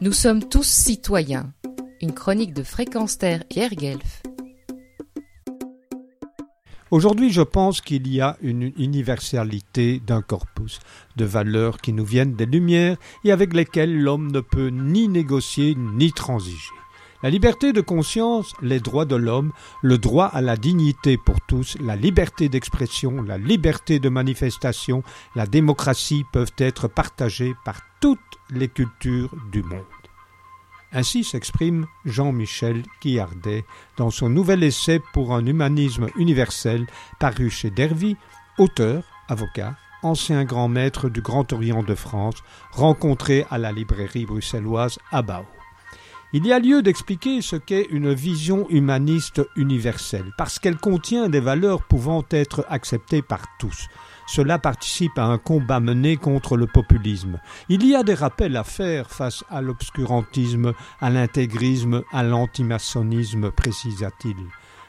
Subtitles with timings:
[0.00, 1.52] Nous sommes tous citoyens.
[2.00, 4.22] Une chronique de Fréquence Terre Pierre Guelf.
[6.92, 10.78] Aujourd'hui, je pense qu'il y a une universalité d'un corpus
[11.16, 15.74] de valeurs qui nous viennent des Lumières et avec lesquelles l'homme ne peut ni négocier
[15.74, 16.74] ni transiger.
[17.20, 21.76] La liberté de conscience, les droits de l'homme, le droit à la dignité pour tous,
[21.80, 25.02] la liberté d'expression, la liberté de manifestation,
[25.34, 28.20] la démocratie peuvent être partagées par toutes
[28.50, 29.82] les cultures du monde.
[30.92, 33.64] Ainsi s'exprime Jean-Michel Guillardet
[33.96, 36.86] dans son nouvel essai pour un humanisme universel
[37.18, 38.16] paru chez Dervy,
[38.58, 42.36] auteur, avocat, ancien grand maître du Grand Orient de France,
[42.70, 45.44] rencontré à la librairie bruxelloise Abao.
[46.34, 51.40] Il y a lieu d'expliquer ce qu'est une vision humaniste universelle, parce qu'elle contient des
[51.40, 53.86] valeurs pouvant être acceptées par tous.
[54.26, 57.40] Cela participe à un combat mené contre le populisme.
[57.70, 64.36] Il y a des rappels à faire face à l'obscurantisme, à l'intégrisme, à l'antimaçonnisme, précisa-t-il.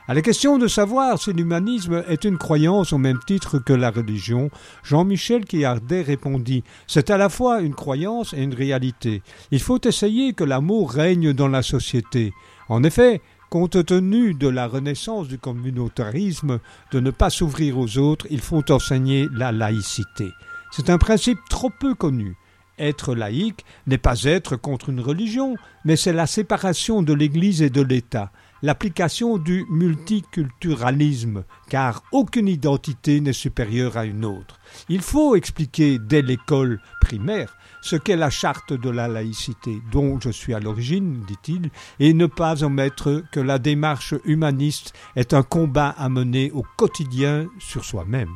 [0.09, 3.91] À la question de savoir si l'humanisme est une croyance au même titre que la
[3.91, 4.49] religion,
[4.81, 9.21] Jean-Michel Quillardet répondit C'est à la fois une croyance et une réalité.
[9.51, 12.33] Il faut essayer que l'amour règne dans la société.
[12.69, 13.21] En effet,
[13.51, 16.57] compte tenu de la renaissance du communautarisme,
[16.91, 20.29] de ne pas s'ouvrir aux autres, il faut enseigner la laïcité.
[20.71, 22.35] C'est un principe trop peu connu.
[22.79, 27.69] Être laïque n'est pas être contre une religion, mais c'est la séparation de l'Église et
[27.69, 34.59] de l'État l'application du multiculturalisme, car aucune identité n'est supérieure à une autre.
[34.89, 40.29] Il faut expliquer dès l'école primaire ce qu'est la charte de la laïcité, dont je
[40.29, 45.89] suis à l'origine, dit-il, et ne pas omettre que la démarche humaniste est un combat
[45.97, 48.35] à mener au quotidien sur soi-même.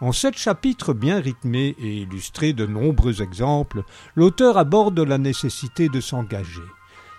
[0.00, 3.84] En sept chapitres bien rythmés et illustrés de nombreux exemples,
[4.16, 6.60] l'auteur aborde la nécessité de s'engager.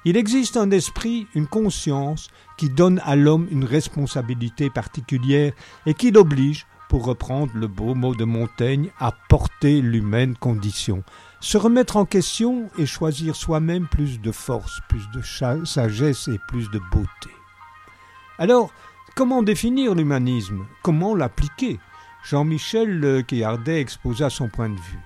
[0.06, 5.54] Il existe un esprit, une conscience, qui donne à l'homme une responsabilité particulière
[5.86, 11.04] et qui l'oblige, pour reprendre le beau mot de Montaigne, à porter l'humaine condition,
[11.40, 15.22] se remettre en question et choisir soi-même plus de force, plus de
[15.66, 17.32] sagesse et plus de beauté.
[18.38, 18.72] Alors,
[19.16, 20.66] comment définir l'humanisme?
[20.84, 21.80] Comment l'appliquer?
[22.26, 25.00] Jean-Michel Quillardet exposa son point de vue.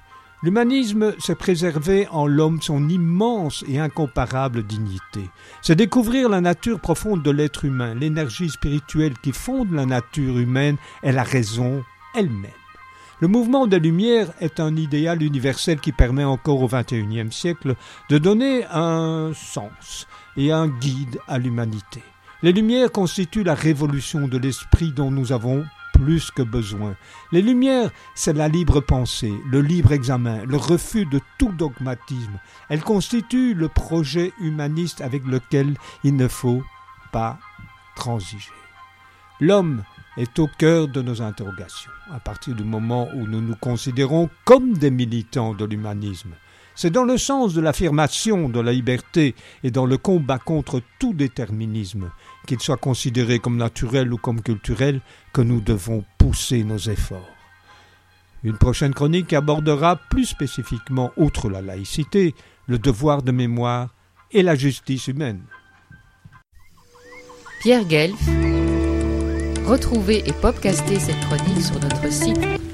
[0.47, 5.29] L'humanisme, c'est préserver en l'homme son immense et incomparable dignité.
[5.61, 10.77] C'est découvrir la nature profonde de l'être humain, l'énergie spirituelle qui fonde la nature humaine
[11.03, 11.83] et la raison
[12.15, 12.49] elle-même.
[13.19, 17.75] Le mouvement des Lumières est un idéal universel qui permet encore au XXIe siècle
[18.09, 22.01] de donner un sens et un guide à l'humanité.
[22.41, 25.65] Les Lumières constituent la révolution de l'esprit dont nous avons
[25.97, 26.95] plus que besoin.
[27.31, 32.39] Les Lumières, c'est la libre pensée, le libre examen, le refus de tout dogmatisme.
[32.69, 36.63] Elles constituent le projet humaniste avec lequel il ne faut
[37.11, 37.39] pas
[37.95, 38.51] transiger.
[39.39, 39.83] L'homme
[40.17, 44.73] est au cœur de nos interrogations, à partir du moment où nous nous considérons comme
[44.73, 46.33] des militants de l'humanisme.
[46.77, 49.33] C'est dans le sens de l'affirmation de la liberté
[49.63, 52.11] et dans le combat contre tout déterminisme,
[52.45, 55.01] qu'il soit considéré comme naturel ou comme culturel,
[55.33, 57.33] que nous devons pousser nos efforts.
[58.43, 62.35] Une prochaine chronique abordera plus spécifiquement, outre la laïcité,
[62.67, 63.95] le devoir de mémoire
[64.31, 65.41] et la justice humaine.
[67.61, 68.19] Pierre Guelf,
[69.65, 72.66] retrouvez et podcastez cette chronique sur notre site